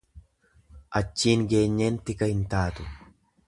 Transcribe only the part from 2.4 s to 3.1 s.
taatu.